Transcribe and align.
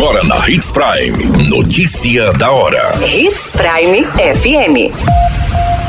Agora 0.00 0.24
na 0.24 0.48
Hits 0.48 0.70
Prime. 0.70 1.46
Notícia 1.46 2.32
da 2.32 2.50
hora. 2.50 2.90
Hits 3.06 3.50
Prime 3.52 4.02
FM. 4.06 4.90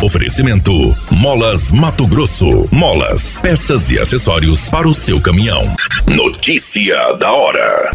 Oferecimento: 0.03 0.93
Molas 1.09 1.71
Mato 1.71 2.05
Grosso. 2.05 2.67
Molas, 2.69 3.37
peças 3.37 3.89
e 3.89 3.97
acessórios 3.97 4.67
para 4.67 4.85
o 4.85 4.93
seu 4.93 5.21
caminhão. 5.21 5.63
Notícia 6.05 7.13
da 7.13 7.31
hora. 7.31 7.89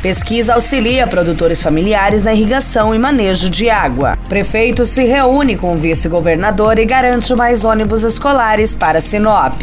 Pesquisa 0.00 0.54
auxilia 0.54 1.06
produtores 1.06 1.62
familiares 1.62 2.24
na 2.24 2.32
irrigação 2.32 2.94
e 2.94 2.98
manejo 2.98 3.50
de 3.50 3.68
água. 3.68 4.16
Prefeito 4.30 4.86
se 4.86 5.04
reúne 5.04 5.58
com 5.58 5.74
o 5.74 5.76
vice-governador 5.76 6.78
e 6.78 6.86
garante 6.86 7.34
mais 7.34 7.66
ônibus 7.66 8.02
escolares 8.02 8.74
para 8.74 8.98
Sinop. 8.98 9.62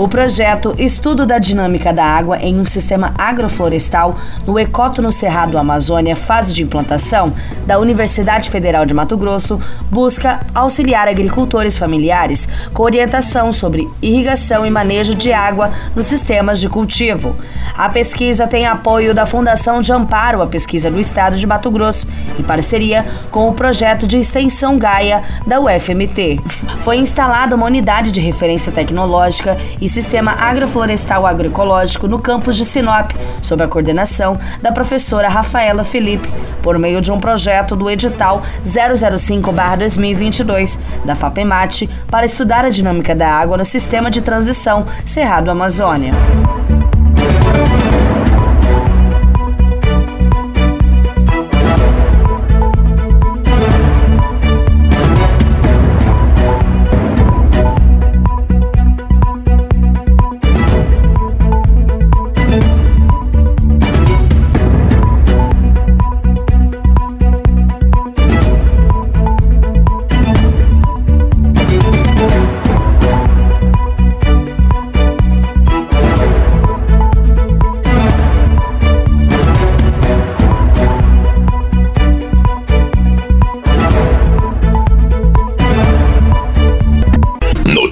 O 0.00 0.08
projeto 0.08 0.74
Estudo 0.78 1.26
da 1.26 1.38
Dinâmica 1.38 1.92
da 1.92 2.02
Água 2.02 2.38
em 2.38 2.58
um 2.58 2.64
Sistema 2.64 3.12
Agroflorestal 3.18 4.18
no 4.46 4.58
Ecótono 4.58 5.12
Cerrado 5.12 5.58
Amazônia, 5.58 6.16
fase 6.16 6.54
de 6.54 6.62
implantação, 6.62 7.34
da 7.66 7.78
Universidade 7.78 8.48
Federal 8.48 8.86
de 8.86 8.94
Mato 8.94 9.14
Grosso, 9.18 9.60
busca 9.90 10.40
auxiliar 10.54 11.06
agricultores 11.06 11.76
familiares 11.76 12.48
com 12.72 12.82
orientação 12.82 13.52
sobre 13.52 13.86
irrigação 14.00 14.64
e 14.64 14.70
manejo 14.70 15.14
de 15.14 15.34
água 15.34 15.70
nos 15.94 16.06
sistemas 16.06 16.58
de 16.58 16.70
cultivo. 16.70 17.36
A 17.76 17.90
pesquisa 17.90 18.46
tem 18.46 18.66
apoio 18.66 19.14
da 19.14 19.26
Fundação 19.26 19.82
de 19.82 19.92
Amparo 19.92 20.40
à 20.40 20.46
Pesquisa 20.46 20.90
do 20.90 20.98
Estado 20.98 21.36
de 21.36 21.46
Mato 21.46 21.70
Grosso, 21.70 22.08
em 22.38 22.42
parceria 22.42 23.04
com 23.30 23.50
o 23.50 23.52
projeto 23.52 24.06
de 24.06 24.16
extensão 24.16 24.78
Gaia 24.78 25.22
da 25.46 25.60
UFMT. 25.60 26.40
Foi 26.80 26.96
instalada 26.96 27.54
uma 27.54 27.66
unidade 27.66 28.10
de 28.10 28.20
referência 28.22 28.72
tecnológica 28.72 29.58
e 29.78 29.89
Sistema 29.90 30.32
Agroflorestal 30.32 31.26
Agroecológico 31.26 32.06
no 32.06 32.20
campus 32.20 32.56
de 32.56 32.64
Sinop, 32.64 33.10
sob 33.42 33.64
a 33.64 33.68
coordenação 33.68 34.38
da 34.62 34.70
professora 34.70 35.28
Rafaela 35.28 35.82
Felipe, 35.82 36.32
por 36.62 36.78
meio 36.78 37.00
de 37.00 37.10
um 37.10 37.18
projeto 37.18 37.74
do 37.74 37.90
edital 37.90 38.44
005-2022 38.64 40.78
da 41.04 41.16
FAPEMAT 41.16 41.90
para 42.08 42.24
estudar 42.24 42.64
a 42.64 42.68
dinâmica 42.68 43.16
da 43.16 43.28
água 43.28 43.56
no 43.56 43.64
sistema 43.64 44.12
de 44.12 44.22
transição 44.22 44.86
Cerrado 45.04 45.50
Amazônia. 45.50 46.14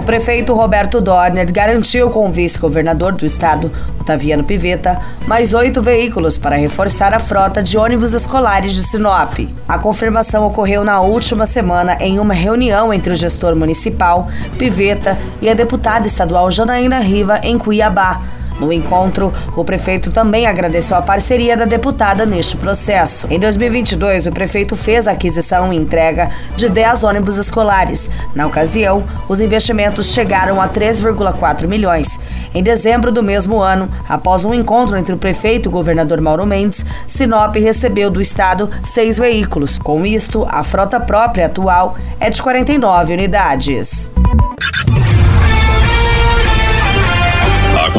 O 0.00 0.02
prefeito 0.02 0.54
Roberto 0.54 0.98
Dorner 0.98 1.52
garantiu 1.52 2.08
com 2.08 2.24
o 2.24 2.30
vice-governador 2.30 3.12
do 3.12 3.26
estado, 3.26 3.70
Otaviano 4.00 4.42
Piveta, 4.42 4.98
mais 5.26 5.52
oito 5.52 5.82
veículos 5.82 6.38
para 6.38 6.56
reforçar 6.56 7.12
a 7.12 7.18
frota 7.18 7.62
de 7.62 7.76
ônibus 7.76 8.14
escolares 8.14 8.72
de 8.72 8.82
Sinop. 8.82 9.38
A 9.68 9.78
confirmação 9.78 10.46
ocorreu 10.46 10.84
na 10.84 11.02
última 11.02 11.44
semana 11.44 11.98
em 12.00 12.18
uma 12.18 12.32
reunião 12.32 12.94
entre 12.94 13.12
o 13.12 13.14
gestor 13.14 13.54
municipal, 13.54 14.26
Piveta, 14.56 15.18
e 15.38 15.50
a 15.50 15.54
deputada 15.54 16.06
estadual 16.06 16.50
Janaína 16.50 17.00
Riva, 17.00 17.38
em 17.42 17.58
Cuiabá 17.58 18.22
no 18.60 18.72
encontro, 18.72 19.32
o 19.56 19.64
prefeito 19.64 20.12
também 20.12 20.46
agradeceu 20.46 20.96
a 20.96 21.02
parceria 21.02 21.56
da 21.56 21.64
deputada 21.64 22.26
neste 22.26 22.56
processo. 22.56 23.26
Em 23.30 23.40
2022, 23.40 24.26
o 24.26 24.32
prefeito 24.32 24.76
fez 24.76 25.08
a 25.08 25.12
aquisição 25.12 25.72
e 25.72 25.76
entrega 25.76 26.30
de 26.56 26.68
10 26.68 27.04
ônibus 27.04 27.38
escolares. 27.38 28.10
Na 28.34 28.46
ocasião, 28.46 29.02
os 29.28 29.40
investimentos 29.40 30.12
chegaram 30.12 30.60
a 30.60 30.68
3,4 30.68 31.66
milhões. 31.66 32.20
Em 32.54 32.62
dezembro 32.62 33.10
do 33.10 33.22
mesmo 33.22 33.60
ano, 33.60 33.88
após 34.08 34.44
um 34.44 34.52
encontro 34.52 34.98
entre 34.98 35.14
o 35.14 35.18
prefeito 35.18 35.66
e 35.66 35.70
o 35.70 35.72
governador 35.72 36.20
Mauro 36.20 36.44
Mendes, 36.44 36.84
Sinop 37.06 37.56
recebeu 37.56 38.10
do 38.10 38.20
estado 38.20 38.68
seis 38.82 39.18
veículos. 39.18 39.78
Com 39.78 40.04
isto, 40.04 40.46
a 40.50 40.62
frota 40.62 41.00
própria 41.00 41.46
atual 41.46 41.96
é 42.18 42.28
de 42.28 42.42
49 42.42 43.14
unidades. 43.14 44.10